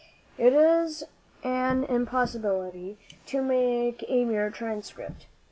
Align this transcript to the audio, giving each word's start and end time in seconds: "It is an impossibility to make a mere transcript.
"It 0.35 0.51
is 0.53 1.03
an 1.43 1.83
impossibility 1.83 2.97
to 3.27 3.39
make 3.43 4.03
a 4.07 4.25
mere 4.25 4.49
transcript. 4.49 5.27